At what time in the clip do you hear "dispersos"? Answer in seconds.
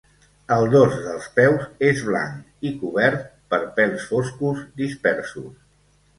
4.85-5.55